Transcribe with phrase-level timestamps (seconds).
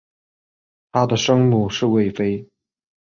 [0.91, 2.47] 她的生母韦妃。